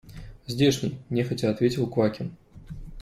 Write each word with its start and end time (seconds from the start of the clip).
Здешний,– 0.47 0.97
нехотя 1.11 1.51
ответил 1.51 1.85
Квакин. 1.85 2.31